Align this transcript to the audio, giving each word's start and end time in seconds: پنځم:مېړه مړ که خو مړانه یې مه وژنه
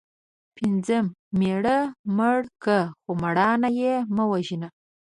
پنځم:مېړه 0.55 1.77
مړ 2.17 2.37
که 2.63 2.77
خو 3.01 3.11
مړانه 3.21 3.69
یې 3.79 3.93
مه 4.15 4.25
وژنه 4.31 4.67